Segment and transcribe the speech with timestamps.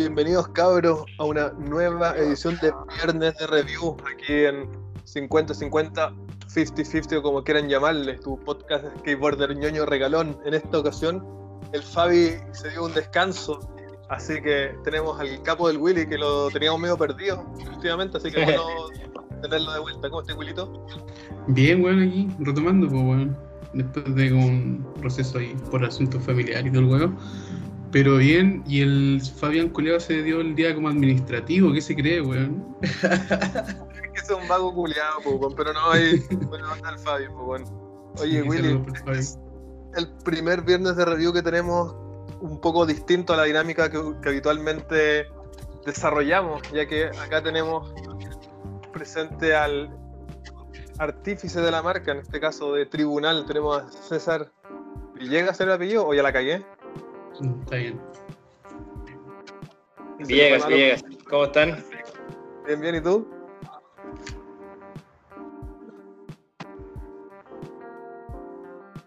[0.00, 4.66] Bienvenidos cabros a una nueva edición de Viernes de Review aquí en
[5.04, 6.16] 50-50,
[6.48, 10.38] 50-50 o como quieran llamarle, tu podcast de skateboarder ñoño regalón.
[10.46, 11.22] En esta ocasión
[11.74, 13.60] el Fabi se dio un descanso,
[14.08, 18.42] así que tenemos al capo del Willy que lo teníamos medio perdido últimamente, así que
[18.42, 18.62] bueno
[19.42, 20.08] tenerlo de vuelta.
[20.08, 20.86] ¿Cómo estás, Willito?
[21.48, 23.36] Bien, bueno, aquí retomando, pues bueno,
[23.74, 27.12] después de un proceso ahí por asuntos familiares y todo el huevo.
[27.92, 32.20] Pero bien, y el Fabián Culeado se dio el día como administrativo, ¿qué se cree,
[32.20, 32.76] weón?
[32.82, 36.20] es que es un vago culeado, pues, pero no hay.
[36.48, 37.66] Bueno, anda el Fabio, bueno.
[38.20, 38.80] Oye, Willy,
[39.96, 41.94] el primer viernes de review que tenemos
[42.40, 45.26] un poco distinto a la dinámica que, que habitualmente
[45.84, 47.92] desarrollamos, ya que acá tenemos
[48.92, 49.90] presente al
[50.98, 54.52] artífice de la marca, en este caso de tribunal, tenemos a César
[55.20, 56.64] ¿Llega a ser el apellido o ya la cagué?
[57.40, 58.00] Está bien.
[60.18, 61.04] Villegas, Villegas.
[61.28, 61.82] ¿Cómo están?
[62.66, 63.26] Bien, bien, ¿y tú?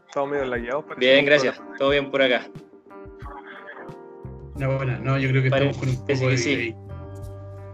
[0.08, 0.86] Estamos medio lagueados.
[0.98, 1.62] Bien, gracias.
[1.78, 2.48] Todo bien por acá.
[4.56, 6.76] No, bueno, no, yo creo que estamos con un poco de sí.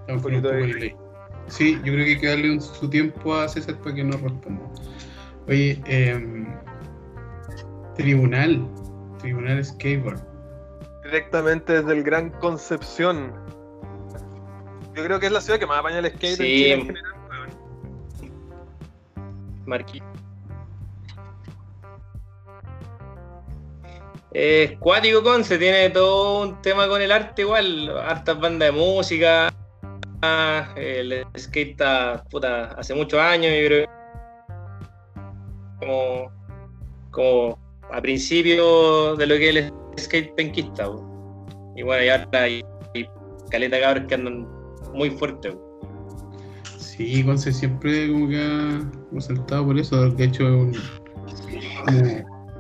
[0.02, 0.96] Estamos con un poco de delay.
[1.48, 4.22] Sí, yo creo que hay que darle un, su tiempo a César para que nos
[4.22, 4.62] responda.
[5.48, 6.46] Oye, eh,
[7.96, 8.68] Tribunal,
[9.20, 10.29] Tribunal Skateboard
[11.10, 13.34] directamente desde el Gran Concepción.
[14.96, 16.72] Yo creo que es la ciudad que más apaña el skate sí.
[16.72, 17.14] en general,
[19.66, 20.02] Marquí.
[24.32, 29.52] Es cuático Conce, tiene todo un tema con el arte igual, hartas bandas de música,
[30.76, 33.88] el skate está, puta, hace muchos años, yo creo
[35.80, 36.32] como,
[37.10, 37.60] como
[37.92, 40.90] a principio de lo que es skate penquista.
[41.76, 42.64] Y bueno, y ahora hay,
[43.50, 44.48] caleta cabros que andan
[44.94, 45.58] muy fuerte.
[46.78, 50.10] Sí, Conce siempre como que ha saltado por eso.
[50.10, 50.74] De hecho, un,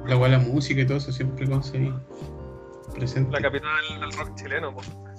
[0.08, 1.92] la la música y todo eso siempre Conce
[2.96, 3.32] presente.
[3.32, 3.70] La capital
[4.00, 4.76] del, rock chileno,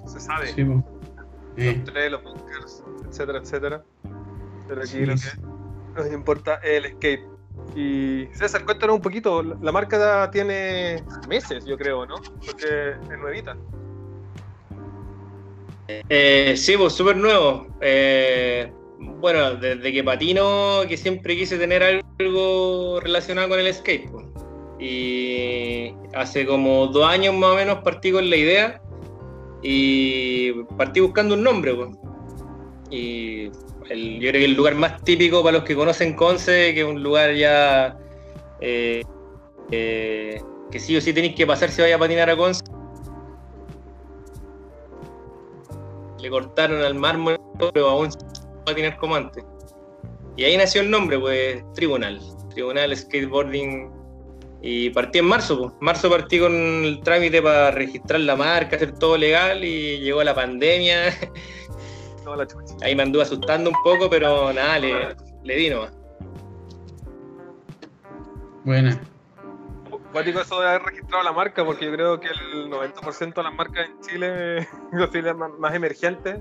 [0.06, 0.52] se sabe.
[0.52, 0.84] Sí, Los
[1.56, 1.82] eh.
[1.84, 3.84] tres, los bunkers, etcétera, etcétera.
[4.68, 7.39] Pero aquí lo que nos importa es el skate.
[7.74, 12.16] Y César, cuéntanos un poquito, la marca tiene meses, yo creo, ¿no?
[12.44, 13.56] Porque es nuevita.
[16.08, 17.66] Eh, sí, pues súper nuevo.
[17.80, 24.10] Eh, bueno, desde que patino, que siempre quise tener algo relacionado con el skate.
[24.10, 24.26] Pues.
[24.78, 28.82] Y hace como dos años más o menos partí con la idea
[29.62, 31.74] y partí buscando un nombre.
[31.74, 31.90] Pues.
[32.90, 33.52] Y yo
[34.30, 37.34] creo que el lugar más típico para los que conocen Conce, que es un lugar
[37.34, 37.96] ya
[38.60, 39.02] eh,
[39.70, 40.40] eh,
[40.70, 42.64] que sí o sí tenéis que pasar si vaya a patinar a Conce.
[46.20, 47.40] Le cortaron al mármol,
[47.72, 49.44] pero aún va a tener como antes.
[50.36, 52.20] Y ahí nació el nombre, pues, Tribunal.
[52.50, 53.90] Tribunal Skateboarding.
[54.62, 55.72] Y partí en marzo, pues.
[55.80, 60.34] Marzo partí con el trámite para registrar la marca, hacer todo legal y llegó la
[60.34, 61.14] pandemia.
[62.82, 65.92] Ahí me anduve asustando un poco, pero nada, le, le di nomás.
[68.64, 69.00] Buena.
[70.12, 73.54] Cuático eso de haber registrado la marca, porque yo creo que el 90% de las
[73.54, 76.38] marcas en Chile, los más, más emergentes,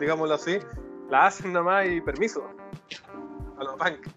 [0.00, 0.58] digámoslo así,
[1.10, 2.48] la hacen nomás y permiso
[3.58, 4.12] a los bancos.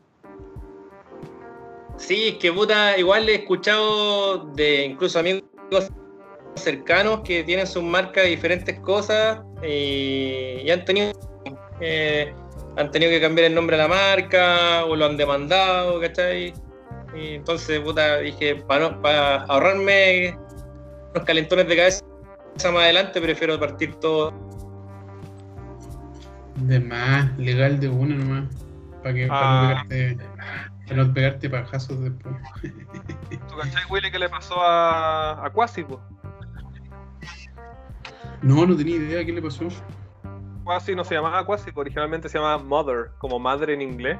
[1.97, 5.43] Sí, es que puta, igual he escuchado de incluso amigos
[6.61, 11.11] cercanos que tienen sus marcas de diferentes cosas y, han tenido
[11.79, 12.33] eh,
[12.77, 16.53] han tenido que cambiar el nombre de la marca o lo han demandado, ¿cachai?
[17.15, 20.37] Y entonces, puta, dije, para, para ahorrarme
[21.15, 22.05] los calentones de cabeza
[22.65, 24.31] más adelante, prefiero partir todo.
[26.55, 28.45] De más, legal de uno nomás.
[29.01, 29.85] Para que para no ah.
[29.87, 30.25] pegarte,
[30.87, 32.35] para no pegarte pajazos después.
[33.29, 35.83] ¿Tú cachai, Willy, qué le pasó a, a Quasi,
[38.41, 39.67] no, no tenía idea qué le pasó.
[40.63, 44.17] Quasi no se llamaba Quasi, originalmente se llamaba Mother, como madre en inglés.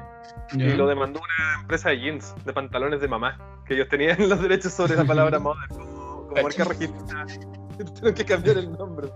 [0.52, 4.40] Y lo demandó una empresa de jeans, de pantalones de mamá, que ellos tenían los
[4.40, 7.26] derechos sobre la palabra Mother, como, marca registrada.
[7.78, 9.08] Tuvieron que cambiar el nombre.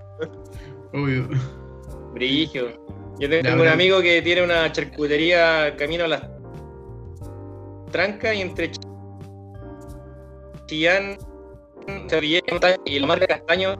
[0.92, 1.28] Obvio.
[2.14, 2.68] Brigio.
[3.18, 6.22] Yo tengo un amigo que tiene una charcutería camino a las
[7.90, 8.70] trancas y entre
[10.66, 11.18] Chillán
[12.84, 13.74] y la marca Castaño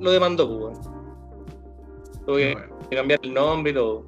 [0.00, 0.78] lo demandó, pues,
[2.26, 2.56] Tuve
[2.90, 4.06] que cambiar el nombre y todo.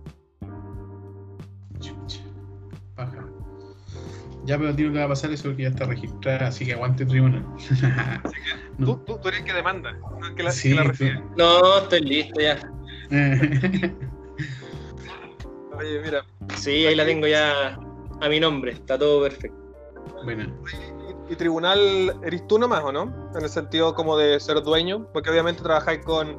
[4.47, 7.07] Ya, pero no te va a pasar eso porque ya está registrada, así que aguante
[7.07, 7.47] tribunal.
[7.59, 8.87] Así que No.
[8.99, 11.23] tú, tú, tú eres el que demanda, no el que la, Sí, que la recibe.
[11.39, 12.59] No, estoy listo ya.
[15.79, 16.25] Oye, mira,
[16.57, 17.79] Sí, ahí la tengo ya
[18.21, 19.57] a mi nombre, está todo perfecto.
[20.25, 20.45] bueno,
[21.29, 23.03] y, tribunal eres tú nomás, ¿o no?
[23.35, 26.37] En el sentido como de ser dueño, porque obviamente trabajáis con,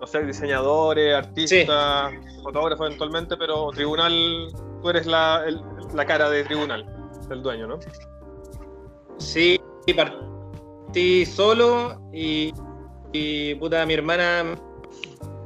[0.00, 2.12] no sé, diseñadores, artistas,
[2.42, 4.48] fotógrafos eventualmente, pero tribunal,
[4.82, 5.60] tú eres la, el-
[5.94, 6.86] la cara de tribunal,
[7.28, 7.78] del dueño, ¿no?
[9.18, 9.60] Sí,
[9.96, 12.52] partí solo y,
[13.12, 14.54] y puta, mi hermana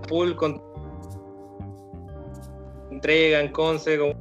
[0.08, 0.60] full con
[2.90, 4.12] entrega en Conce, con,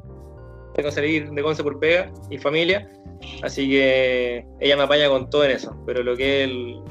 [0.75, 2.89] con salir de Conce por pega y familia,
[3.43, 6.81] así que ella me apaña con todo en eso, pero lo que es el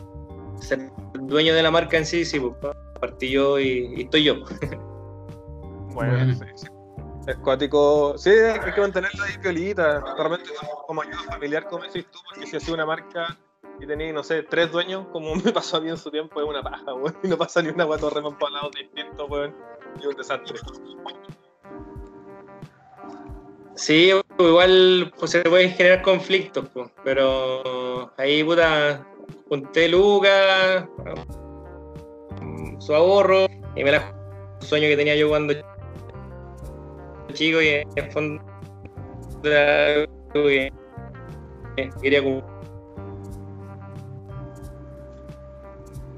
[0.60, 2.54] ser dueño de la marca en sí, sí, pues,
[3.00, 4.36] partí yo y, y estoy yo.
[5.92, 6.66] Bueno, sí, sí.
[7.26, 8.16] Es cuático.
[8.16, 10.00] Sí, hay que mantenerla ahí violita.
[10.16, 10.50] Realmente
[10.86, 13.36] como ayuda familiar, como decís tú, porque si hacía una marca
[13.78, 16.48] y tenéis, no sé, tres dueños, como me pasó a mí en su tiempo, es
[16.48, 17.16] una paja, weón.
[17.22, 19.54] Y no pasa ni una guato reman para lados distintos, weón.
[20.02, 20.58] Y un desastre.
[23.74, 29.06] Sí, igual pues, se pueden generar conflictos, pues, pero ahí, puta,
[29.48, 30.86] junté lucas,
[32.78, 33.46] su ahorro,
[33.76, 34.14] y me la
[34.60, 35.54] un sueño que tenía yo cuando
[37.32, 38.42] chico y en el fondo
[39.42, 40.02] era
[40.34, 40.72] algo que
[41.76, 42.44] que quería cumplir.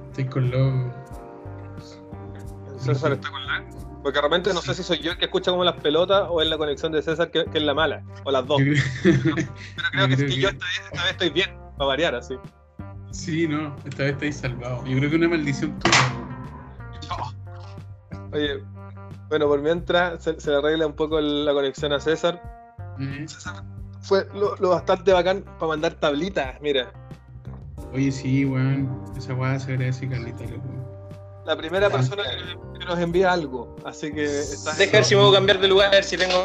[0.08, 0.92] estoy con loco.
[2.78, 3.64] César está con la.
[4.02, 6.48] Porque realmente no sé si soy yo el que escucha como las pelotas o es
[6.48, 8.60] la conexión de César que, que es la mala, o las dos.
[9.04, 9.34] Pero creo
[10.08, 12.34] que, creo sí, yo que- esta vez, esta vez estoy bien, para variar así.
[13.12, 14.84] Sí, no, esta vez estáis salvado.
[14.86, 15.96] Yo creo que una maldición tuya.
[18.32, 18.62] Oye,
[19.28, 22.42] bueno, por mientras se, se le arregla un poco la conexión a César.
[23.26, 23.62] César
[24.00, 26.92] fue lo, lo bastante bacán para mandar tablitas, mira.
[27.92, 29.04] Oye, sí, weón.
[29.16, 30.64] Esa weá se agradece calita, loco.
[31.44, 35.32] La primera persona que que nos envía algo, así que estás Deja ver si puedo
[35.32, 36.44] cambiar de lugar, a ver si tengo.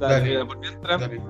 [0.00, 0.28] Dale, Dale.
[0.30, 1.20] mira, por mientras, Dale.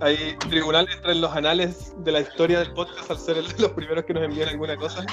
[0.00, 3.70] ahí Tribunal entra en los anales de la historia del podcast al ser el- los
[3.72, 5.04] primeros que nos envían alguna cosa.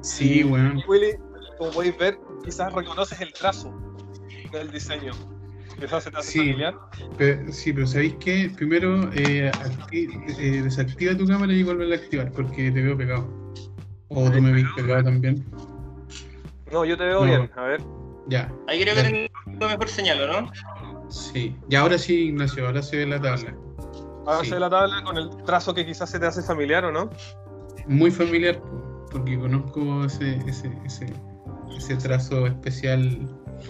[0.00, 0.82] Sí, weón.
[0.86, 1.12] Willy,
[1.58, 3.72] como podéis ver, quizás reconoces el trazo
[4.52, 5.12] del diseño.
[5.80, 6.38] Quizás se te hace Sí.
[6.38, 6.74] familiar.
[7.18, 8.50] Pero, sí, pero ¿sabéis qué?
[8.56, 10.08] Primero, eh, acti-
[10.38, 13.26] eh, desactiva tu cámara y vuelve a activar porque te veo pegado.
[14.08, 15.44] O tú me ves pegado también.
[16.72, 17.26] No, yo te veo No.
[17.26, 17.80] bien, a ver.
[18.28, 20.50] Ya, Ahí creo que tengo mejor señal, ¿o ¿no?
[21.08, 21.56] sí.
[21.68, 23.54] Y ahora sí, Ignacio, ahora se ve la tabla.
[24.26, 24.58] Hágase Sí.
[24.58, 27.08] la tabla con el trazo que quizás se te hace familiar o no.
[27.86, 31.06] Muy familiar, po, porque conozco ese, ese, ese,
[31.76, 33.28] ese trazo especial.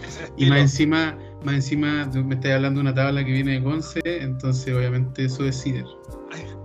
[0.08, 3.62] Ese Y más encima, más encima me estás hablando de una tabla que viene de
[3.62, 5.84] Conce, entonces obviamente eso es Cider.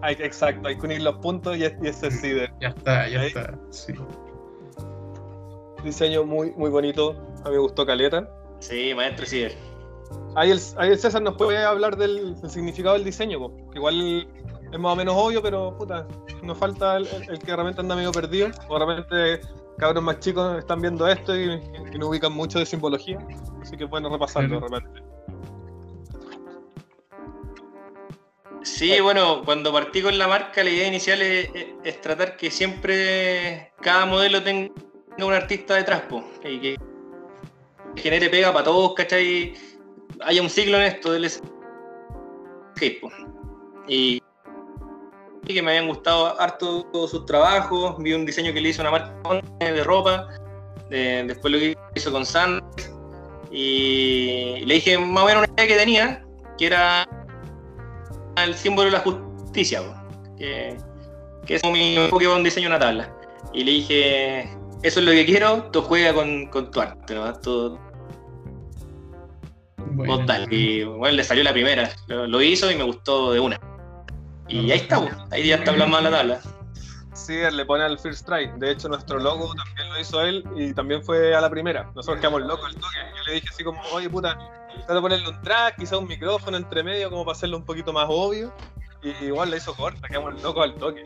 [0.04, 2.50] Exacto, hay que unir los puntos y, es- y ese es Cider.
[2.62, 3.28] Ya está, ya Ahí.
[3.28, 3.54] está.
[3.70, 3.94] Sí.
[5.84, 7.16] Diseño muy, muy bonito.
[7.44, 8.30] A mí me gustó Caleta.
[8.60, 9.56] Sí, maestro Cider.
[10.36, 13.78] Ahí el, ahí el César nos puede hablar del, del significado del diseño, po, que
[13.80, 14.28] igual
[14.72, 16.08] es más o menos obvio, pero puta,
[16.44, 18.50] nos falta el, el- el que realmente anda medio perdido.
[18.70, 19.42] O realmente
[19.78, 21.60] cabros más chicos están viendo esto y,
[21.94, 23.18] y no ubican mucho de simbología.
[23.62, 24.68] Así que es bueno repasarlo Claro.
[24.68, 25.02] realmente.
[28.64, 32.52] Sí, bueno, cuando partí con la marca, la idea inicial es, es- es tratar que
[32.52, 34.72] siempre cada modelo tenga
[35.18, 36.76] un artista detrás, po, y que
[37.96, 39.54] genere pega para todos, ¿cachai?
[40.22, 43.02] Haya un ciclo en esto del skate.
[43.88, 44.22] Y,
[45.48, 48.82] y que me habían gustado harto todos sus trabajos, vi un diseño que le hizo
[48.82, 50.28] una marca de ropa,
[50.90, 52.62] de- después lo que hizo con Sand,
[53.52, 56.26] y le dije más o menos una idea que tenía,
[56.58, 57.08] que era
[58.38, 59.82] el símbolo de la justicia,
[60.38, 60.78] que,
[61.46, 63.14] que es como mi enfoque con diseño de una tabla.
[63.54, 67.34] Y le dije, eso es lo que quiero, tú juega con, con tu arte, ¿no?
[67.40, 67.80] Tú-
[69.94, 70.48] Bueno, total.
[70.52, 73.60] Y bueno, le salió la primera, lo, lo hizo y me gustó de una.
[74.48, 76.42] Y ahí está, po, ahí ya está plasmada la tabla.
[77.14, 78.52] Sí, él le pone al First Try.
[78.58, 81.92] De hecho, nuestro logo también lo hizo él y también fue a la primera.
[81.96, 82.96] Nosotros quedamos locos al toque.
[83.18, 84.38] Yo le dije así como, oye puta,
[84.78, 87.94] trata de ponerle un track, quizá un micrófono entre medio, como para hacerlo un poquito
[87.94, 88.54] más obvio.
[89.04, 91.06] Y igual la hizo corta, quedamos locos al toque.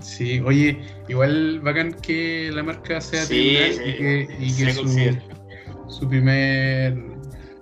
[0.00, 4.72] Sí, oye, igual bacán que la marca sea Sí, sí, y que, y se que
[5.88, 6.96] su, primer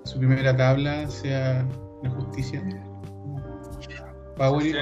[0.04, 1.66] su primera tabla sea
[2.02, 2.62] la justicia.
[4.37, 4.73] Power Sí.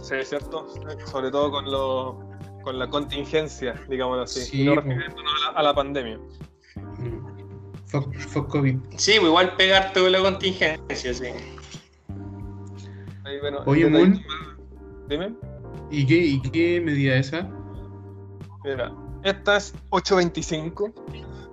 [0.00, 0.66] Sí, es cierto.
[1.06, 2.18] Sobre todo con lo,
[2.62, 4.40] con la contingencia, digámoslo así.
[4.40, 6.18] Sí, y no refiriéndonos a la, a la pandemia.
[6.98, 7.32] Mm.
[7.86, 8.76] Fuck, fuck COVID.
[8.96, 11.26] Sí, pues igual pegarte con la contingencia, sí.
[13.40, 14.20] bueno, Oye, Moon.
[15.08, 15.34] Dime.
[15.92, 17.48] ¿Y qué, ¿Y qué medida es esa?
[18.64, 18.94] Mira,
[19.24, 20.90] esta es 825,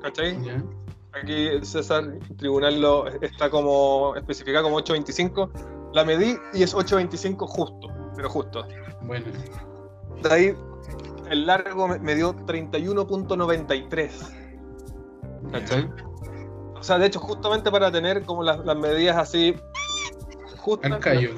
[0.01, 0.41] ¿cachai?
[0.43, 0.63] Ya.
[1.11, 5.51] Aquí César Tribunal lo está como especificado como 825.
[5.93, 8.65] La medí y es 825 justo, pero justo.
[9.01, 9.25] Bueno.
[10.23, 10.55] De ahí
[11.29, 14.09] el largo me, dio 31.93.
[15.51, 15.89] ¿Cachai?
[16.75, 19.53] O sea, de hecho, justamente para tener como las, las medidas así
[20.57, 21.31] justas, Al callo.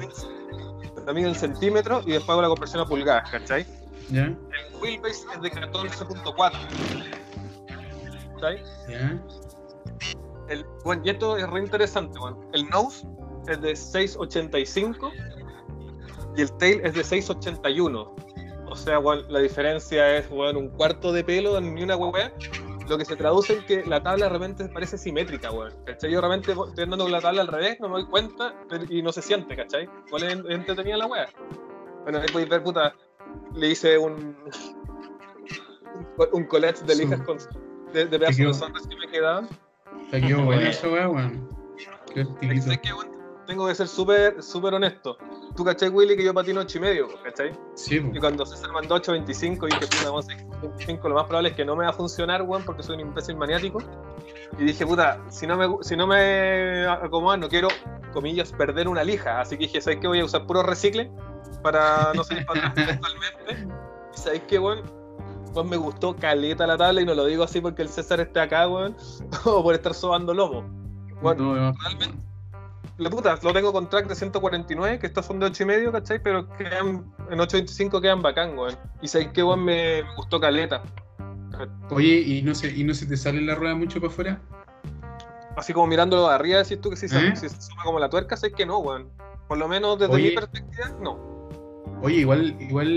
[1.06, 3.66] La mido en centímetros y después hago la conversión a pulgadas, ¿cachai?
[4.12, 4.36] El
[4.80, 6.52] wheelbase es de 14.4.
[8.34, 8.62] ¿Cachai?
[10.84, 12.40] Bueno, y esto es re interesante, bueno.
[12.52, 13.06] El nose
[13.48, 15.12] es de 6.85
[16.36, 18.14] y el tail es de 6.81.
[18.66, 22.32] O sea, bueno, la diferencia es bueno, un cuarto de pelo en ni una weá.
[22.88, 25.72] Lo que se traduce en que la tabla realmente parece simétrica, weón.
[25.86, 26.10] ¿Cachai?
[26.10, 29.02] Yo realmente estoy andando con la tabla al revés, no me doy cuenta pero- y
[29.02, 29.88] no se siente, ¿cachai?
[30.10, 31.28] ¿Cuál es entretenida la weá?
[32.02, 32.94] Bueno, ahí podéis ver, puta,
[33.54, 34.36] le hice un.
[36.32, 37.38] un collage de lijas con,
[37.92, 39.48] de, de pedazos de sonras que me quedaban.
[40.04, 41.48] Está quedó buena esa weá, weón.
[42.14, 42.24] Qué
[43.52, 45.18] Tengo que ser súper súper honesto.
[45.54, 47.52] Tú cachai, Willy, que yo patino 8 y medio, ¿cachai?
[47.74, 47.96] Sí.
[47.96, 50.46] Y cuando César mandó 8.25 dije, puta, vamos a hacer
[50.86, 53.00] 5, lo más probable es que no me va a funcionar, weón, porque soy un
[53.00, 53.82] imbécil maniático.
[54.58, 57.68] Y dije, puta, si no me, si no me acomoda, no quiero,
[58.14, 59.42] comillas, perder una lija.
[59.42, 60.06] Así que dije, ¿sabes qué?
[60.08, 61.10] Voy a usar puro recicle
[61.62, 63.68] para no salir para totalmente.
[64.14, 64.80] Y ¿sabes qué, weón?
[65.52, 68.40] Pues me gustó caleta la tabla y no lo digo así porque el César esté
[68.40, 68.96] acá, weón,
[69.44, 70.64] o por estar sobando lomo.
[71.20, 72.31] Bueno, demás, realmente-
[73.02, 75.92] la puta, lo tengo con track de 149, que estos son de 8 y medio,
[75.92, 76.22] ¿cachai?
[76.22, 78.76] Pero quedan, en 825 quedan bacán, weón.
[79.00, 80.82] Y sabes que weón me, gustó caleta.
[81.90, 84.40] Oye, ¿y no, se, ¿y no se te sale la rueda mucho para afuera?
[85.56, 87.36] Así como mirándolo de arriba, decís tú que si se, ¿Eh?
[87.36, 89.10] si se suma como la tuerca, sabes que no, weón.
[89.48, 90.30] Por lo menos desde Oye.
[90.30, 91.32] mi perspectiva, no.
[92.02, 92.88] Oye, igual, igual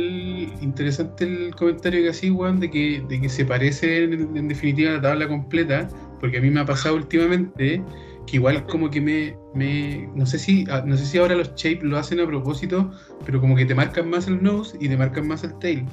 [0.62, 4.92] interesante el comentario que así, weón, de que, de que se parece en, en definitiva
[4.92, 5.88] a la tabla completa,
[6.20, 7.84] porque a mí me ha pasado últimamente
[8.26, 11.54] que igual como que me, me no sé si ah, no sé si ahora los
[11.56, 12.92] shape lo hacen a propósito,
[13.26, 15.86] pero como que te marcan más el nose y te marcan más el tail.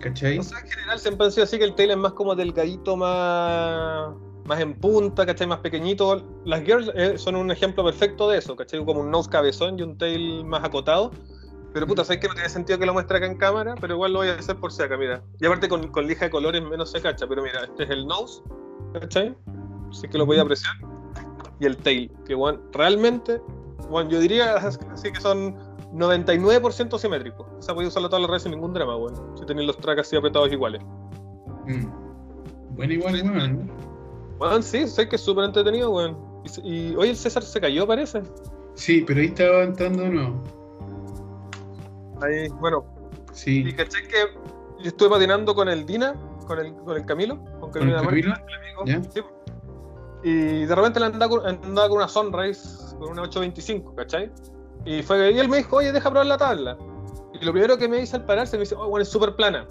[0.00, 0.38] ¿Cachai?
[0.38, 2.96] O sea, en general siempre han sido así que el tail es más como delgadito,
[2.96, 4.14] más,
[4.46, 5.46] más en punta, ¿cachai?
[5.46, 6.24] Más pequeñito.
[6.46, 8.82] Las girls eh, son un ejemplo perfecto de eso, ¿cachai?
[8.84, 11.10] Como un nose cabezón y un tail más acotado.
[11.74, 14.12] Pero puta, sabes que no tiene sentido que lo muestre acá en cámara, pero igual
[14.12, 15.22] lo voy a hacer por si acá, mira.
[15.38, 18.06] Y aparte con, con lija de colores menos se cacha, pero mira, este es el
[18.06, 18.42] nose,
[18.98, 19.36] ¿cachai?
[19.90, 20.89] Así que lo voy a apreciar.
[21.60, 23.40] Y el tail, que bueno, realmente,
[23.88, 24.54] bueno, yo diría
[24.92, 25.54] así que son
[25.92, 27.46] 99% simétricos.
[27.58, 29.34] O sea, a usarlo todas las redes sin ningún drama, bueno.
[29.38, 30.82] Si tenéis los tracks así apretados iguales.
[31.66, 31.86] Mm.
[32.76, 33.70] Bueno, igual, weón.
[34.38, 36.16] Bueno, sí, sé que es súper entretenido, weón.
[36.64, 38.22] Y, y hoy el César se cayó, parece.
[38.74, 40.42] Sí, pero ahí estaba entrando nuevo.
[42.22, 42.84] Ahí, bueno,
[43.32, 43.64] Sí.
[43.66, 44.16] y caché que
[44.82, 46.14] yo estuve patinando con el Dina,
[46.46, 48.34] con el, con el Camilo, con ¿Con el Camilo Camilo?
[48.34, 48.84] El amigo.
[48.86, 49.02] ¿Ya?
[49.10, 49.20] Sí.
[50.22, 54.30] Y de repente le andaba con, andaba con una Sunrise, con una 825, ¿cachai?
[54.84, 56.76] Y fue y él me dijo, oye, deja probar la tabla.
[57.40, 59.66] Y lo primero que me dice al pararse, me dice, oh, bueno, es súper plana.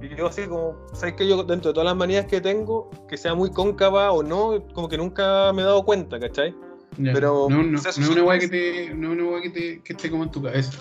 [0.00, 3.16] Y yo así como, ¿sabes que Yo dentro de todas las manías que tengo, que
[3.18, 6.54] sea muy cóncava o no, como que nunca me he dado cuenta, ¿cachai?
[6.98, 7.12] Ya.
[7.12, 9.82] Pero- no, no, o sea, no es una weá que te, no una que te,
[9.82, 10.78] que esté como en tu cabeza.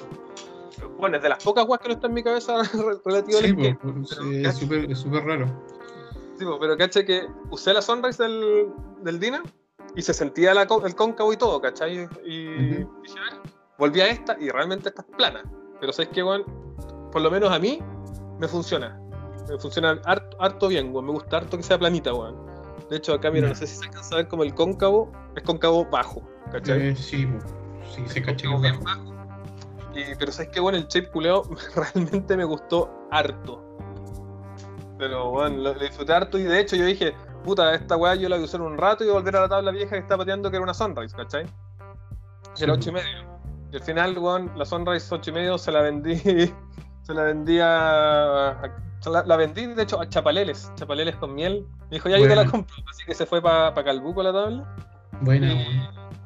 [0.97, 2.61] Bueno, es de las pocas guas que no está en mi cabeza
[3.05, 3.77] relativo al Sí, skate.
[3.79, 5.45] po, pues, pero- es súper raro.
[6.39, 8.67] Sí, pero caché que usé la Sunrise del,
[9.01, 9.43] del Dina
[9.93, 12.07] y se sentía la el cóncavo y todo, ¿cachai?
[12.23, 13.01] Y Ujú.
[13.03, 13.41] dije, "Ah",
[13.77, 15.43] volví a esta y realmente esta es plana.
[15.81, 16.45] Pero sabes que, weón,
[17.11, 17.81] por lo menos a mí
[18.39, 18.97] me funciona.
[19.49, 21.07] Me funciona harto, harto bien, weón.
[21.07, 22.37] Me gusta harto que sea planita, weón.
[22.89, 25.43] De hecho, acá, mira, no sé si se alcanza a ver como el cóncavo es
[25.43, 26.21] cóncavo bajo,
[26.53, 26.87] ¿cachai?
[26.87, 27.27] Eh, sí,
[27.93, 28.83] sí, se es bien bajo.
[28.85, 29.13] bajo.
[29.93, 31.43] Y, pero sabes que, bueno, el shape culeo
[31.75, 33.68] realmente me gustó harto.
[34.99, 38.29] Pero bueno, lo, lo disfruté harto y de hecho yo dije, puta, esta weá yo
[38.29, 39.99] la voy a usar un rato y voy a volver a la tabla vieja que
[39.99, 41.45] está pateando que era una Sunrise, ¿cachai?
[42.53, 42.65] Sí.
[42.65, 43.39] Era 8 y medio.
[43.71, 46.15] Y al final, weón, la Sunrise 8 y medio se la vendí,
[47.01, 51.65] se la vendí a, a- la, la vendí de hecho a Chapaleles, Chapaleles con miel.
[51.89, 54.75] Me dijo, ya yo te la compro, así que se fue para Calbuco la tabla.
[55.21, 55.79] Buena, Y,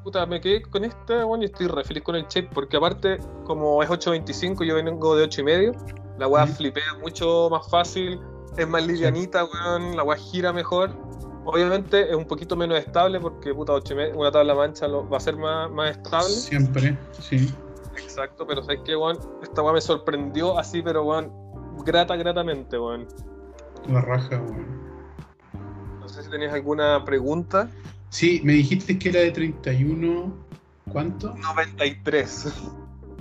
[0.04, 3.20] puta, me quedé con esta, bueno, y estoy re feliz con el shape, porque aparte,
[3.44, 5.72] como es 8.25, yo vengo de 8 y medio,
[6.18, 6.54] la weá Ujú.
[6.54, 8.20] flipea mucho más fácil,
[8.58, 10.92] es más livianita, weón, la weá gira mejor.
[11.46, 15.08] Obviamente es un poquito menos estable, porque puta, 8 y medio, una tabla mancha lo-
[15.10, 16.30] va a ser más, más estable.
[16.30, 17.54] Siempre, sí.
[17.98, 21.32] Exacto, pero sabes que, weón, esta weá me sorprendió así, pero weón,
[21.86, 23.08] grata, gratamente, weón.
[23.90, 24.82] La raja, weón.
[26.00, 27.70] No sé si tenías alguna pregunta.
[28.10, 30.34] Sí, me dijiste que era de 31.
[30.92, 31.34] ¿Cuánto?
[31.36, 32.54] 93.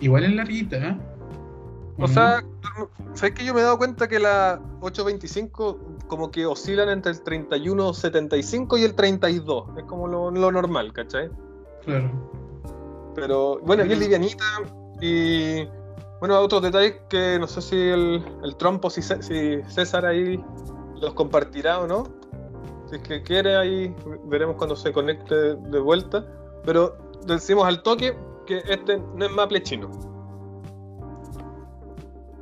[0.00, 0.98] Igual es larguita, ¿eh?
[1.98, 2.42] O sea,
[3.14, 7.22] ¿sabes que yo me he dado cuenta que la 825 como que oscilan entre el
[7.22, 9.78] 31.75 y el 32?
[9.78, 11.30] Es como lo, normal, ¿cachai?
[11.84, 12.10] Claro.
[13.14, 14.44] Pero bueno, aquí es livianita
[15.00, 15.66] y
[16.20, 20.42] bueno, otros detalles que no sé si el, el trompo, si, si César ahí
[21.00, 22.04] los compartirá o no.
[22.88, 23.94] Si es que quiere, ahí
[24.24, 26.24] veremos cuando se conecte de vuelta.
[26.64, 26.96] Pero
[27.26, 30.11] decimos al toque que este no es Maple chino.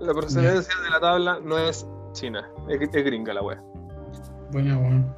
[0.00, 3.62] La procedencia de la tabla no es china, es, gringa la wea.
[4.52, 5.16] Bueno, bueno.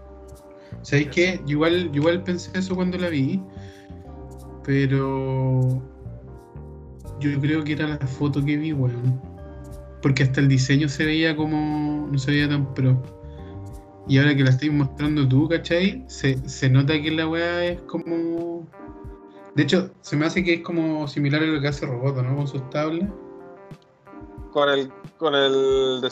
[0.83, 1.41] ¿Sabéis qué?
[1.47, 3.41] igual, igual pensé eso cuando la vi,
[4.65, 5.83] pero
[7.21, 9.21] yo creo que era la foto que vi, weón.
[10.03, 12.09] Porque hasta el diseño se veía como.
[12.11, 13.01] no se veía tan pro.
[14.09, 16.05] Y ahora que la estoy mostrando tú, ¿cachai?
[16.09, 18.67] Se, se nota que la weá es como.
[19.55, 22.37] De hecho, se me hace que es como similar a lo que hace Roboto, ¿no?
[22.37, 23.09] Con sus tablas.
[24.53, 24.93] Con el.
[25.19, 26.03] con el.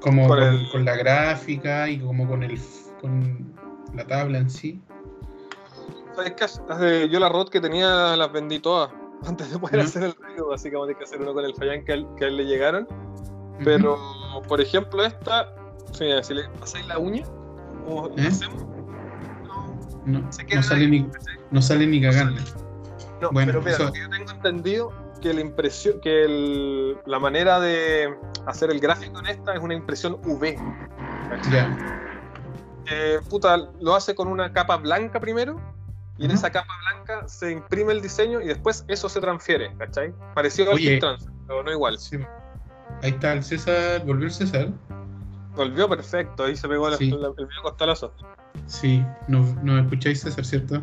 [0.00, 2.58] como con, la gráfica y como con el.
[3.00, 3.54] con
[3.94, 4.80] la tabla en sí.
[6.14, 7.08] ¿Sabes qué?
[7.10, 8.90] Yo la ROT que tenía las vendí todas
[9.26, 11.44] antes de poder hacer el review, así que vamos a tener que hacer uno con
[11.44, 12.88] el Fallán que, a él le llegaron.
[13.64, 13.98] Pero,
[14.48, 15.54] por ejemplo, esta,
[15.92, 17.24] si le pasáis la uña,
[17.86, 18.26] o ¿Eh?
[18.26, 18.66] hacemos,
[20.04, 21.08] no, no, sale ni,
[21.50, 22.00] no sale ni.
[22.00, 28.14] No, bueno, pero mira, yo tengo entendido que la impresión, que el, la manera de
[28.46, 30.56] hacer el gráfico en esta es una impresión UV.
[31.50, 31.76] Ya.
[32.90, 35.60] Eh, puta, lo hace con una capa blanca primero
[36.18, 40.14] y en esa capa blanca se imprime el diseño y después eso se transfiere, ¿cachai?
[40.34, 41.98] Parecido al trans, pero no igual.
[43.02, 44.68] Ahí está el César, volvió el César.
[45.54, 48.12] Volvió perfecto, ahí se pegó el, el, el costalazo.
[48.66, 50.82] Sí, nos no escucháis César, ¿cierto?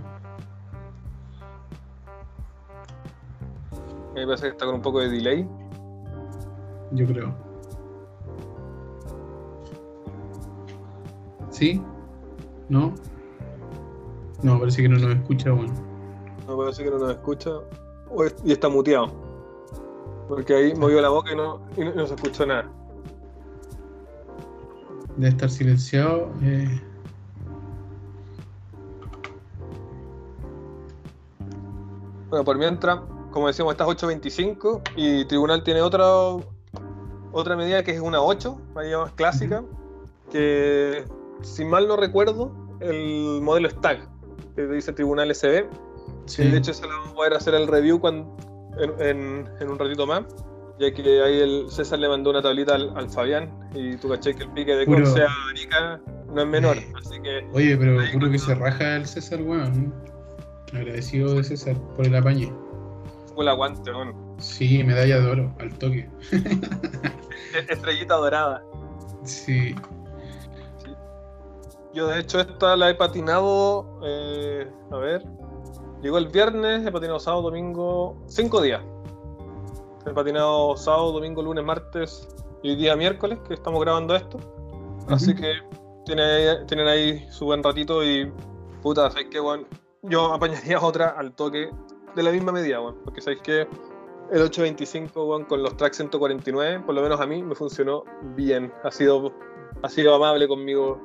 [4.24, 5.46] Me parece que está con un poco de delay.
[6.92, 7.36] Yo creo.
[11.50, 11.84] ¿Sí?
[12.70, 12.94] ¿No?
[14.42, 15.74] No, parece que no nos escucha, bueno.
[16.48, 17.50] No, parece que no nos escucha.
[18.46, 19.12] Y está muteado.
[20.30, 21.60] Porque ahí movió la boca y no,
[21.94, 22.72] no, se escuchó nada.
[25.18, 26.32] Debe estar silenciado.
[26.44, 26.82] Eh.
[32.30, 33.02] Bueno, por mientras,
[33.34, 36.06] como decíamos, esta es 8.25 y Tribunal tiene otra
[37.34, 39.64] otra medida que es una 8, más clásica,
[40.32, 41.04] que
[41.42, 44.08] si mal no recuerdo, el modelo STAG,
[44.56, 45.66] que dice Tribunal SB.
[46.38, 48.38] De hecho, se lo vamos a poder hacer el review cuando,
[49.00, 50.24] en, un ratito más,
[50.80, 54.44] ya que ahí el César le mandó una tablita al, Fabián y tú caché que
[54.44, 56.78] el pique de Corse a Arica no es menor.
[56.78, 59.94] Así que, Oye, pero juro que se raja el César, weón.
[60.72, 62.52] Agradecido de César por el apañe.
[63.36, 64.16] Fue el aguante, weón.
[64.38, 66.10] Sí, medalla de oro, al toque.
[67.70, 68.64] Estrellita dorada.
[69.24, 69.76] Sí.
[71.94, 75.24] Yo de hecho esta la he patinado, eh, a ver,
[76.02, 78.82] llegó el viernes, he patinado sábado, domingo, cinco días.
[80.06, 82.28] He patinado sábado, domingo, lunes, martes
[82.64, 84.40] y hoy día miércoles, que estamos grabando esto.
[85.08, 85.54] Así que
[86.06, 88.32] tienen, tienen ahí su buen ratito y
[88.82, 89.66] puta, ¿sabes qué, bueno?
[90.02, 91.70] Yo apañaría otra al toque
[92.16, 93.68] de la misma medida, bueno, porque sabéis que
[94.32, 98.04] el 825, bueno, con los tracks 149, por lo menos a mí me funcionó
[98.36, 98.72] bien.
[98.84, 99.34] Ha sido,
[99.82, 101.02] ha sido amable conmigo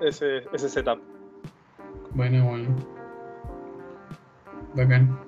[0.00, 1.00] ese, ese setup.
[2.12, 2.74] Bueno, bueno.
[4.74, 5.18] Bacán.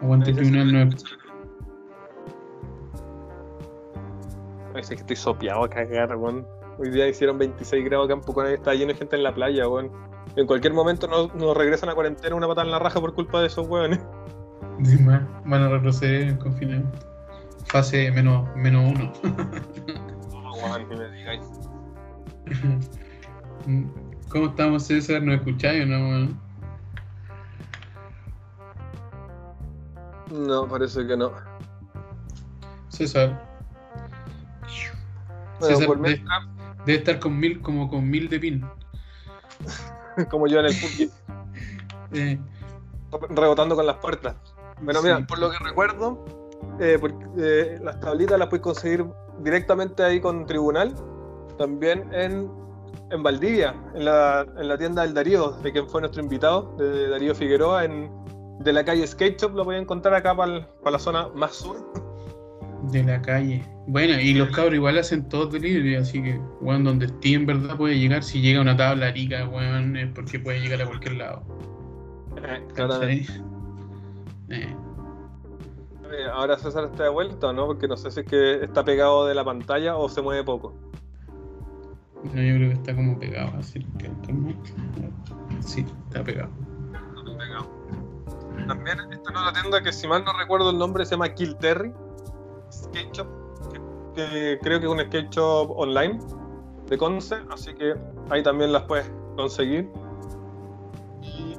[0.00, 0.90] Aguante tribunal nuevo.
[4.72, 6.46] Parece que estoy sopeado a cagar, weón.
[6.78, 9.68] Hoy día hicieron 26 grados acá en Pucón, está lleno de gente en la playa,
[9.68, 9.90] weón.
[10.36, 13.40] En cualquier momento nos, nos regresan a cuarentena una patada en la raja por culpa
[13.40, 13.98] de esos weones.
[14.78, 16.98] Van a retroceder en confinamiento.
[17.66, 19.12] Fase menos, menos uno.
[20.32, 21.42] no, que me digáis.
[24.28, 25.22] ¿Cómo estamos, César?
[25.22, 26.48] ¿Nos escucháis o no?
[30.30, 31.32] No, parece que no.
[32.88, 33.46] César.
[35.60, 38.64] César debe, estar con mil, como con mil de pin.
[40.30, 41.10] como yo en el fútbol.
[42.10, 42.40] Eh.
[43.28, 44.34] Rebotando con las puertas.
[44.80, 46.24] Bueno, mira, por lo que recuerdo,
[46.80, 46.98] eh,
[47.38, 49.04] eh, las tablitas las puedes conseguir
[49.40, 50.94] directamente ahí con tribunal.
[51.56, 52.48] También en
[53.10, 57.08] en Valdivia, en la, en la tienda del Darío, de quien fue nuestro invitado, de
[57.08, 58.10] Darío Figueroa, en,
[58.60, 61.76] de la calle Skate Shop, lo voy a encontrar acá para la zona más sur.
[62.90, 63.64] De la calle.
[63.86, 67.76] Bueno, y los cabros igual hacen todo delivery, así que, bueno, donde esté en verdad
[67.76, 68.22] puede llegar.
[68.22, 71.42] Si llega una tabla rica, bueno, es porque puede llegar a cualquier lado.
[72.36, 73.32] Eh, claramente.
[74.50, 74.74] Eh.
[76.32, 77.66] Ahora César está de vuelta, ¿no?
[77.66, 80.74] Porque no sé si es que está pegado de la pantalla o se mueve poco.
[82.24, 84.10] No, yo creo que está como pegado, así que
[85.60, 86.50] Sí, está pegado.
[87.18, 87.78] Está pegado.
[88.66, 91.56] También está en otra tienda que si mal no recuerdo el nombre se llama Kill
[91.56, 91.92] Terry
[92.72, 93.28] Skate Shop,
[94.14, 96.18] que, creo que es un skate shop online
[96.88, 97.94] de Conce, así que
[98.30, 99.90] ahí también las puedes conseguir.
[101.22, 101.54] Y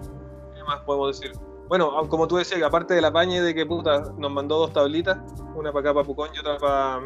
[0.55, 1.48] qué más podemos decir.
[1.69, 5.19] Bueno, como tú decías, aparte de la pañe de que puta nos mandó dos tablitas,
[5.55, 7.01] una para acá para Pucón y otra para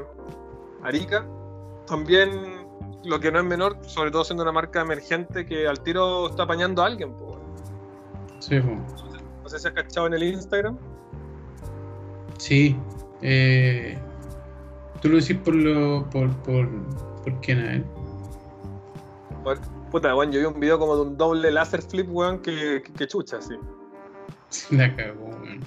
[0.81, 1.27] Arica,
[1.85, 2.65] también
[3.03, 6.43] lo que no es menor, sobre todo siendo una marca emergente que al tiro está
[6.43, 7.13] apañando a alguien.
[7.13, 7.37] Pues.
[8.39, 8.77] Sí, pues.
[9.43, 10.77] No sé si has cachado en el Instagram.
[12.37, 12.77] Sí.
[13.21, 13.99] Eh,
[15.03, 16.09] Tú lo decís por lo.
[16.09, 16.29] por.
[16.43, 16.69] por.
[17.23, 17.85] por quién a él.
[19.91, 23.05] Puta, weón, yo vi un video como de un doble laser flip, weón, que, que,
[23.05, 23.55] chucha, sí.
[24.71, 25.59] La cagó, weón.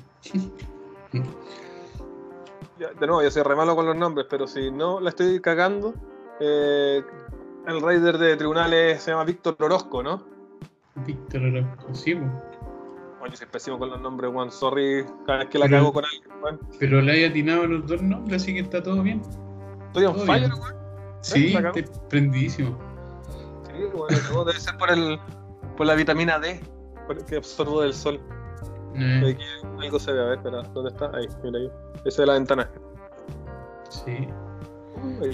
[2.79, 5.95] de nuevo, yo soy re malo con los nombres, pero si no la estoy cagando,
[6.41, 7.03] eh,
[7.67, 10.23] el raider de tribunales se llama Víctor Orozco, ¿no?
[11.07, 12.15] Víctor Orozco, sí.
[12.15, 14.51] Bueno, yo soy pésimo con los nombres, weón.
[14.51, 16.61] Sorry cada vez que la cago con alguien, weón.
[16.79, 19.23] Pero le he atinado los dos nombres, así que está todo bien.
[19.89, 20.77] Estoy on fire, weón.
[21.23, 22.79] Sí, estoy prendidísimo.
[23.67, 25.19] Sí, bueno, debe ser por el
[25.77, 26.61] por la vitamina D
[27.29, 28.21] que absorbo del sol.
[28.95, 29.45] Aquí
[29.83, 31.11] algo se ve, a ver, espera, ¿dónde está?
[31.15, 31.71] Ahí, mira ahí.
[32.05, 32.71] Esa es la ventana.
[33.89, 34.29] Sí.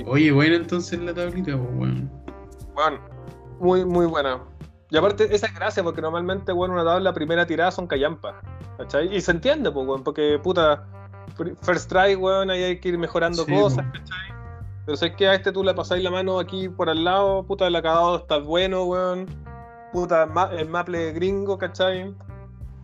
[0.07, 2.11] Oye, bueno entonces la tablita, pues bueno.
[2.75, 2.99] Bueno,
[3.61, 4.41] muy, muy buena.
[4.91, 8.35] Y aparte, esa es gracia, porque normalmente, bueno, una tabla primera tirada son callampas.
[8.79, 9.15] ¿Cachai?
[9.15, 10.87] Y se entiende, pues, weón, porque, puta,
[11.63, 14.33] first try, weón, ahí hay que ir mejorando cosas, ¿cachai?
[14.85, 17.69] Pero sé que a este tú le pasáis la mano aquí por al lado, puta,
[17.69, 19.27] el acabado está bueno, weón.
[19.93, 22.15] Puta, el maple gringo, ¿cachai?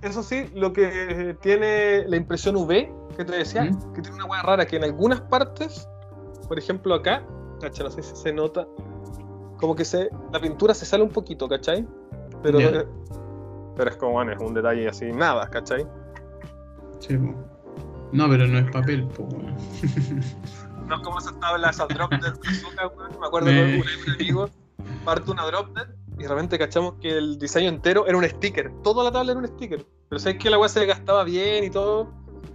[0.02, 4.42] Eso sí, lo que tiene la impresión V, que te decía, que tiene una weá
[4.42, 5.88] rara, que en algunas partes,
[6.46, 7.24] por ejemplo acá,
[7.60, 7.84] ¿cachai?
[7.84, 8.66] No sé si se nota,
[9.58, 11.86] como que se, la pintura se sale un poquito, ¿cachai?
[12.42, 12.86] Pero, eh,
[13.76, 15.84] pero es como, bueno, es un detalle así, nada, ¿cachai?
[17.00, 17.18] Sí,
[18.12, 19.28] No, pero no es papel, pues,
[20.86, 22.34] No es como esas tablas, esas drop dead
[23.20, 24.48] Me acuerdo de un amigo
[25.04, 28.72] parte una drop dead y de repente cachamos que el diseño entero era un sticker.
[28.82, 29.86] Toda la tabla era un sticker.
[30.08, 32.08] Pero sabes que la weá se gastaba bien y todo.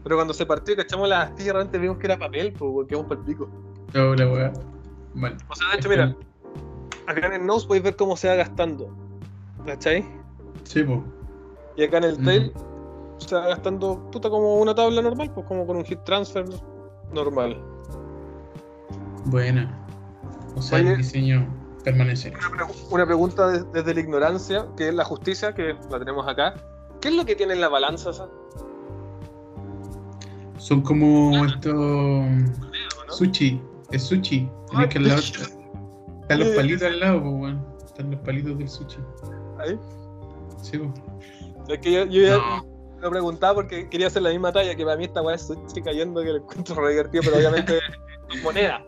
[0.03, 2.87] Pero cuando se partió y cachamos las astillas, de repente vimos que era papel, pues,
[2.87, 3.49] quedamos para el pico.
[3.93, 4.53] No, la weá.
[5.49, 6.15] O sea, de hecho, mira,
[7.07, 8.93] acá en el nose podéis ver cómo se va gastando.
[9.65, 10.05] ¿Cachai?
[10.63, 10.99] Sí, pues.
[11.77, 12.53] Y acá en el tail
[13.17, 16.45] se va gastando puta como una tabla normal, pues como con un hit transfer
[17.13, 17.57] normal.
[19.25, 19.79] Buena.
[20.55, 21.47] O sea, el diseño
[21.83, 22.33] permanece.
[22.89, 26.55] Una, pregunta desde la ignorancia, que es la justicia, que la tenemos acá.
[27.01, 28.27] ¿Qué es lo que tiene en la balanza esa?
[30.57, 32.25] Son como estos.
[33.09, 33.61] Sushi.
[33.91, 34.49] Es sushi.
[34.73, 35.19] Ah, que al lado.
[35.19, 37.77] Están los palitos al lado, pues, bueno.
[37.85, 38.97] Están los palitos del sushi.
[39.59, 39.77] ¿Ahí?
[40.61, 40.91] Sí, pues.
[41.67, 42.63] Es que yo, yo ya
[43.01, 45.81] lo preguntaba porque quería hacer la misma talla, que para mí esta weá es sushi
[45.83, 47.79] cayendo, que lo encuentro re divertido, pero obviamente
[48.33, 48.83] es moneda.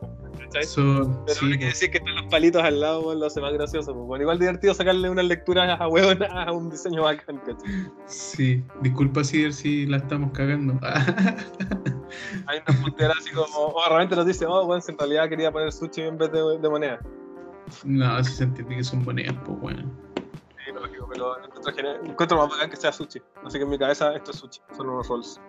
[0.62, 3.42] Eso, pero sí, hay que decir que están los palitos al lado, bueno, lo hace
[3.42, 3.94] más gracioso.
[3.94, 4.06] Pues.
[4.06, 7.92] Bueno, igual divertido sacarle unas lecturas a huevo a un diseño bacán, ¿cachai?
[8.06, 10.80] Sí, disculpa si, si la estamos cagando.
[12.48, 15.72] Hay una puntera así como, o realmente nos dice, oh, bueno, en realidad quería poner
[15.72, 17.00] sushi en vez de, de moneda.
[17.84, 19.92] No, si se entiende que son monedas, pues bueno.
[20.64, 21.36] Sí, lógico, pero
[22.04, 23.22] encuentro, más bacán que sea sushi.
[23.44, 25.42] Así que en mi cabeza esto es sushi, son unos rolls.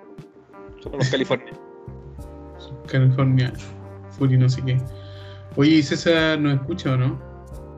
[0.81, 1.53] Son unos California.
[2.87, 3.53] California,
[4.19, 4.81] Fury no sé qué.
[5.57, 7.19] Oye, César nos escucha o no?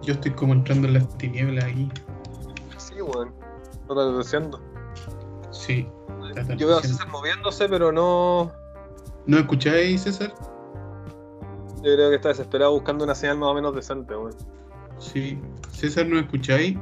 [0.03, 1.89] Yo estoy como entrando en las tinieblas aquí.
[2.77, 3.33] Sí, weón.
[3.89, 4.61] No estás deseando.
[5.51, 5.89] Sí.
[6.57, 8.53] Yo veo a César moviéndose, pero no.
[9.27, 10.35] ¿No escucháis, César?
[11.77, 14.35] Yo creo que está desesperado buscando una señal más o menos decente, weón.
[14.99, 15.41] Sí.
[15.71, 16.77] César, ¿no escucháis?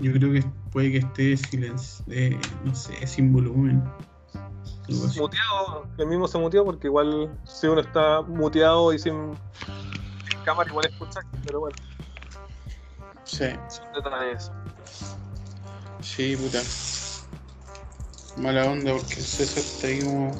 [0.00, 3.82] Yo creo que puede que esté silencio, eh, no sé, sin volumen.
[4.88, 9.34] Muteado, el mismo se muteó porque igual si uno está muteado y sin,
[10.44, 11.76] cámara igual escucha, pero bueno.
[13.24, 13.46] Sí.
[13.68, 14.52] Son detalles.
[16.00, 16.60] Sí, puta.
[18.36, 20.32] Mala onda porque César está ahí como.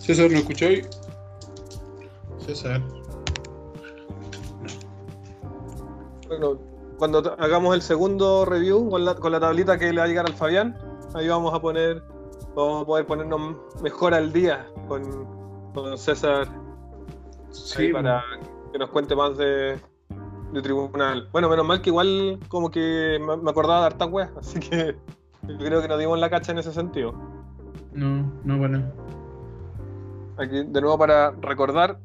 [0.00, 0.88] César, ¿no escucháis?
[2.46, 2.80] César.
[6.28, 6.58] Bueno,
[6.98, 10.26] cuando hagamos el segundo review con la, con la tablita que le va a llegar
[10.26, 10.78] al Fabián,
[11.14, 12.02] ahí vamos a poner,
[12.56, 15.02] vamos a poder ponernos mejor al día con,
[15.74, 16.48] con César
[17.50, 18.24] sí, para
[18.72, 19.78] que nos cuente más de,
[20.52, 21.28] de, tribunal.
[21.32, 24.08] Bueno, menos mal que igual como que me, acordaba de harta
[24.40, 24.96] así que
[25.42, 27.12] yo creo que nos dimos la cacha en ese sentido.
[27.92, 28.82] No, no, bueno.
[30.38, 31.98] aquí de nuevo para recordar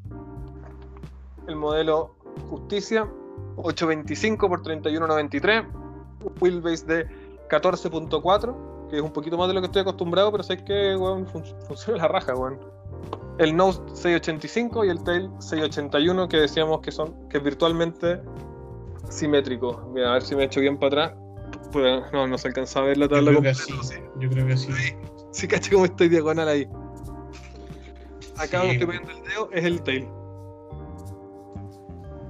[1.48, 2.16] el modelo
[2.50, 3.08] Justicia
[3.56, 5.64] 825 por 3193,
[6.40, 7.08] wheelbase de
[7.50, 10.98] 14.4, que es un poquito más de lo que estoy acostumbrado, pero sé que
[11.66, 12.60] funciona la raja, weón.
[13.40, 18.20] El Nose 685 y el Tail 681 que decíamos que son que es virtualmente
[19.10, 19.90] simétrico.
[19.94, 21.20] Mira, a ver si me he hecho bien para atrás.
[21.72, 23.74] Pues, no, no se alcanza a ver la tabla Yo creo que sí.
[24.20, 24.72] Yo creo que sí.
[25.32, 26.68] Sí, caché como estoy diagonal ahí.
[28.38, 30.08] Acá donde estoy poniendo el dedo es el tail.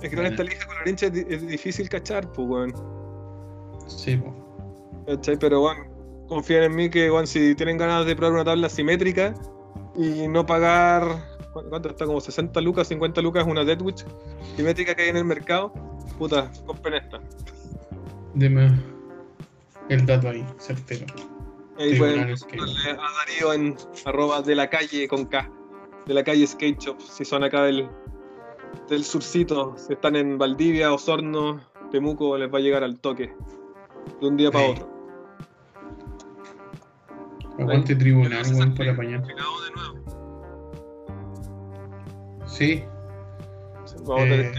[0.01, 2.73] Es que con esta lija con la es, es difícil cachar, pues, weón.
[3.87, 4.33] Sí, pues.
[5.07, 5.37] ¿Cachai?
[5.37, 5.90] Pero, bueno,
[6.31, 9.33] confíen en mí que, bueno, si tienen ganas de probar una tabla simétrica
[9.97, 11.03] y no pagar.
[11.51, 12.05] ¿Cuánto está?
[12.05, 14.05] Como 60 lucas, 50 lucas una Deadwitch
[14.55, 15.73] simétrica que hay en el mercado.
[16.17, 17.19] Puta, compren esta.
[18.33, 18.71] Deme
[19.89, 21.05] el dato ahí, certero.
[21.77, 25.51] Ahí pueden a Darío en arroba de la calle con K.
[26.05, 27.89] De la calle Skate Shop, si son acá del,
[28.87, 29.75] del surcito.
[29.77, 31.59] Si están en Valdivia, Osorno,
[31.91, 33.33] Temuco, les va a llegar al toque.
[34.21, 34.90] De un día para otro.
[37.61, 39.21] Aguante tribunal, weón, por apañar.
[39.25, 39.61] de nuevo.
[42.47, 42.83] Sí.
[44.03, 44.51] Vamos a tener eh,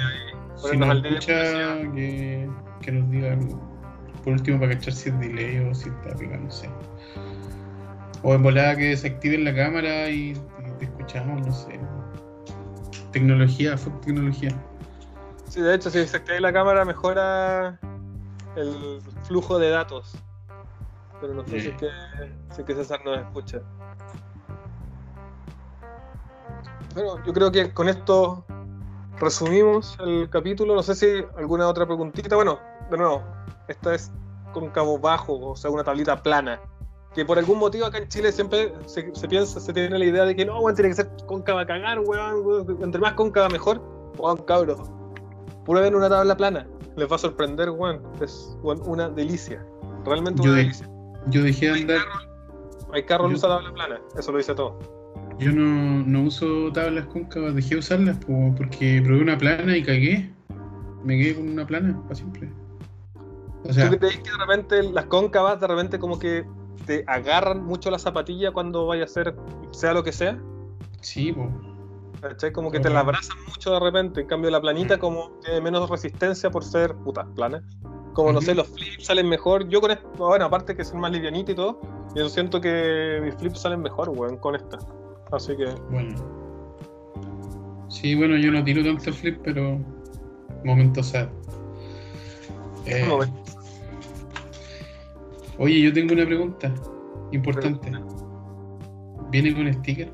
[0.62, 3.72] que si nos escucha, que, que nos diga algo.
[4.24, 6.70] Por último, para cachar si es delay o si está pegando, no sé.
[8.22, 10.34] O en volada que desactiven la cámara y,
[10.78, 11.80] te escuchamos, no sé.
[13.10, 14.50] Tecnología, fue tecnología.
[15.48, 17.78] Sí, de hecho, si desactiváis la cámara mejora
[18.56, 20.16] el flujo de datos.
[21.22, 21.88] Pero no sé si, es que,
[22.50, 23.62] si que César nos escucha.
[26.94, 28.44] Bueno, yo creo que con esto
[29.20, 30.74] resumimos el capítulo.
[30.74, 32.34] No sé si alguna otra preguntita.
[32.34, 32.58] Bueno,
[32.90, 33.22] de nuevo,
[33.68, 34.10] esta es
[34.52, 36.60] con cabo bajo, o sea, una tablita plana.
[37.14, 40.34] Que por algún motivo acá en Chile siempre se, piensa, se tiene la idea de
[40.34, 43.80] que no, weón, tiene que ser cóncava a cagar, weón, entre más cóncava mejor.
[44.18, 44.80] Weón, cabros,
[45.64, 49.64] prueben una tabla plana, les va a sorprender, weón, es una delicia,
[50.04, 50.91] realmente una delicia.
[51.26, 52.00] Yo dejé de andar.
[52.92, 54.78] Hay carros que usan tabla plana, eso lo dice todo.
[55.38, 60.30] Yo no, no uso tablas cóncavas, dejé de usarlas porque probé una plana y cagué.
[61.02, 62.52] Me quedé con una plana, para siempre.
[63.64, 66.44] O sea, ¿Tú crees que de repente las cóncavas de repente como que
[66.86, 69.34] te agarran mucho la zapatilla cuando vaya a hacer
[69.70, 70.40] sea lo que sea?
[71.00, 71.48] Sí, pues.
[72.52, 74.20] Como que te la abrazan mucho de repente.
[74.20, 75.00] En cambio, la planita, mm.
[75.00, 77.64] como tiene menos resistencia por ser puta plana.
[78.12, 79.68] Como no sé, los flips salen mejor.
[79.68, 81.80] Yo con esto, bueno, aparte que son más livianita y todo,
[82.14, 84.78] yo siento que mis flips salen mejor, weón, con esta.
[85.30, 85.66] Así que.
[85.90, 86.14] Bueno.
[87.88, 89.78] Sí, bueno, yo no tiro tanto flip, pero.
[90.64, 91.28] Momento sad.
[92.86, 93.08] Eh,
[95.58, 96.72] Oye, yo tengo una pregunta
[97.30, 97.92] importante.
[99.30, 100.10] ¿Viene con sticker?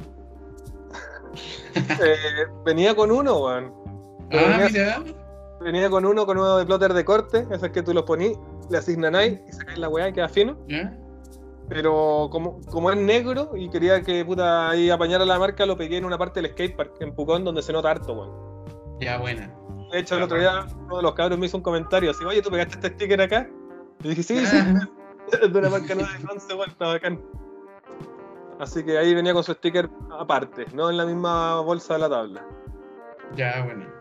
[1.74, 3.72] Eh, venía con uno, weón.
[4.32, 5.02] Ah, mira.
[5.61, 8.38] Venía con uno, con uno de plotter de corte, ese es que tú los ponís,
[8.71, 10.57] le asignan ahí y sacáis la weá y queda fino.
[11.68, 15.99] Pero como, como es negro y quería que puta ahí apañara la marca, lo pegué
[15.99, 18.99] en una parte del skatepark, en Pucón, donde se nota harto, weón.
[19.01, 19.53] Ya, buena.
[19.92, 22.42] De hecho, el otro día uno de los cabros me hizo un comentario así, oye,
[22.42, 23.49] ¿tú pegaste este sticker acá?
[24.03, 24.57] Y dije, sí, sí.
[25.49, 27.21] de una marca nueva de 11 está bacán.
[28.59, 32.09] Así que ahí venía con su sticker aparte, no en la misma bolsa de la
[32.09, 32.47] tabla.
[33.35, 33.97] Ya, bueno.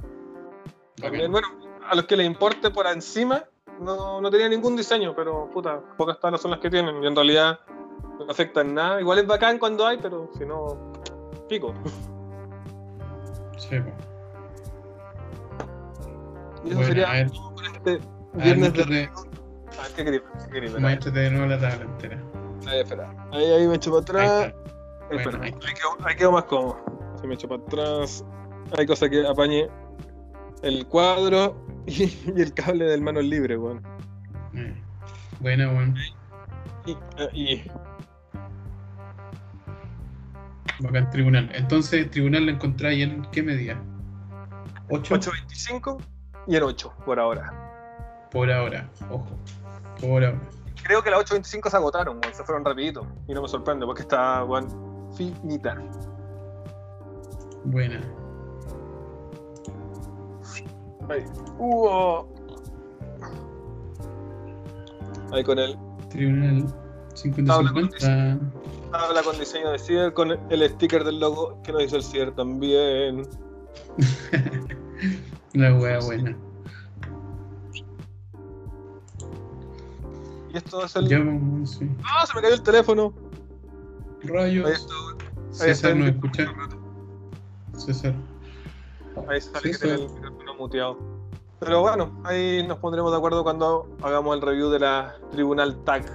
[1.01, 1.47] Bueno,
[1.89, 3.43] a los que les importe por encima,
[3.79, 7.15] no, no tenía ningún diseño, pero puta, pocas tablas son las que tienen y en
[7.15, 7.59] realidad
[8.19, 8.99] no afectan nada.
[8.99, 10.91] Igual es bacán cuando hay, pero si no,
[11.47, 11.73] pico.
[13.57, 13.75] Sí,
[16.65, 17.99] Y eso sería este
[18.33, 19.09] viernes de.
[19.79, 20.21] Ah, ¿qué querés?
[20.51, 22.23] ¿Qué de nuevo la tabla entera.
[22.67, 23.27] Ahí, espera.
[23.31, 24.53] Ahí, ahí me echo para atrás.
[25.11, 25.39] Ahí, espera.
[25.43, 26.79] Ahí, quedo, ahí, quedo, más cómodo.
[27.21, 28.25] Si me echo para atrás.
[28.77, 29.69] Hay cosas que apañe
[30.63, 33.81] el cuadro y, el cable del manos libre, weón.
[34.53, 34.75] Eh,
[35.39, 35.95] buena, weón.
[36.85, 36.97] Y,
[37.33, 37.71] y,
[40.79, 41.49] Bacán tribunal.
[41.53, 43.81] Entonces, el tribunal lo encontráis en qué medida?
[44.89, 45.19] ¿8?
[45.19, 45.97] 8.25
[46.47, 48.27] y en 8 por ahora.
[48.31, 49.27] Por ahora, ojo.
[49.99, 50.23] Por
[50.83, 53.05] Creo que las 8.25 se agotaron, se fueron rapidito.
[53.27, 55.81] Y no me sorprende porque está, bueno, finita.
[57.65, 57.99] Buena.
[61.09, 61.23] Ahí.
[61.59, 62.23] Uh,
[65.31, 65.77] Ahí con el
[66.09, 66.65] Tribunal
[67.13, 68.39] 50-50.
[68.93, 72.31] Habla con diseño de Cier, con el sticker del logo que nos hizo el Cier
[72.31, 73.27] también.
[75.53, 76.37] La wea buena.
[80.53, 81.05] Y esto es el.
[82.03, 82.25] ¡Ah!
[82.25, 83.13] Se me cayó el teléfono.
[84.23, 84.65] Rayos.
[84.65, 84.93] Ahí está,
[85.51, 86.53] César no escucha.
[87.77, 88.13] César.
[89.27, 90.26] Ahí sale que tiene el micrófono
[90.57, 90.97] muteado.
[91.59, 96.05] Pero bueno, ahí nos pondremos de acuerdo cuando hagamos el review de la Tribunal TAC.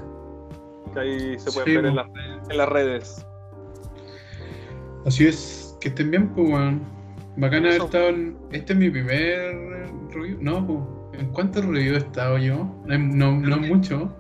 [0.94, 1.96] Que ahí se puede ver en,
[2.56, 3.26] las redes.
[5.04, 6.82] Así es, que estén bien, pues, weón.
[7.36, 8.36] Bacán haber estado en.
[8.52, 10.38] Este es mi primer review.
[10.40, 11.20] No, pues.
[11.20, 12.68] ¿En cuántos reviews he estado yo?
[12.86, 14.14] No, no, mucho.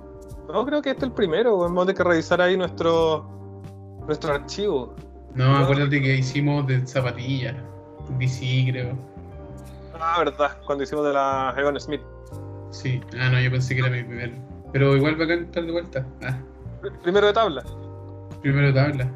[0.48, 1.58] No, creo que este es el primero.
[1.58, 3.28] Vamos a que revisar ahí nuestro,
[4.06, 4.94] nuestro archivo.
[5.34, 7.62] No, acuérdate que hicimos de zapatilla.
[8.18, 9.11] DC, creo.
[10.04, 12.00] Ah, verdad, cuando hicimos de la Evan Smith.
[12.70, 14.34] Sí, ah, no, yo pensé que era mi primer.
[14.72, 16.06] Pero igual bacán estar de vuelta.
[16.22, 16.38] Ah.
[17.02, 17.62] Primero de tabla.
[18.40, 19.10] Primero de tabla.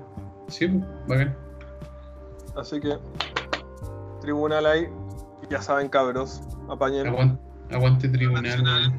[0.48, 1.36] Sí, pues, bacán.
[2.56, 2.96] Así que,
[4.20, 4.88] tribunal ahí.
[5.50, 6.42] Ya saben, cabros.
[6.68, 7.08] Apañen.
[7.08, 8.92] Aguante, aguante tribunal,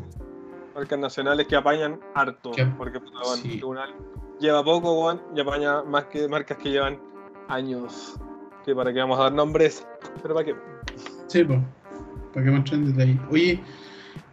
[0.75, 2.51] Marcas nacionales que apañan harto.
[2.77, 3.95] Porque pues, tribunal
[4.39, 6.99] lleva poco, Juan, y apaña más que marcas que llevan
[7.47, 8.15] años.
[8.65, 9.87] Que para qué vamos a dar nombres,
[10.21, 10.55] pero para qué.
[11.27, 11.59] Sí, pues,
[12.37, 13.19] para que muestren desde ahí.
[13.31, 13.59] Oye,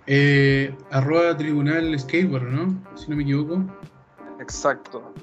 [0.06, 2.78] eh, arroba tribunal skateboard, ¿no?
[2.96, 3.64] Si no me equivoco.
[4.38, 5.14] Exacto.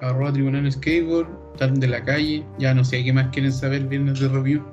[0.00, 4.18] Arroba tribunal skateboard, están de la calle, ya no sé qué más quieren saber viernes
[4.20, 4.64] de review.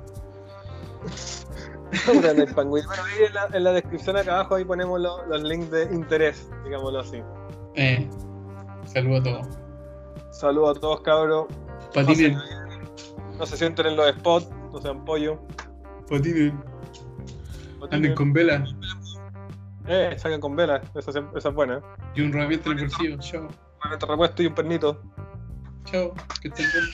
[2.06, 6.48] bueno, ahí en la, en la, descripción acá abajo ahí ponemos los links de interés,
[6.64, 7.22] digámoslo así.
[7.74, 8.08] Eh,
[8.86, 9.46] Saludos a todos.
[10.30, 11.46] Saludos a todos, cabros.
[11.92, 12.38] Patinen.
[13.38, 15.38] No se sienten en los spots, no sean pollo.
[16.08, 16.73] Patinen.
[17.90, 18.64] Anden con vela.
[19.86, 21.82] Eh, salgan con vela, esa, esa es buena.
[22.14, 23.48] Y un herramienta bolsillo, chao.
[23.84, 25.02] Un repuesto y un pernito.
[25.84, 26.84] Chao, que estén bien.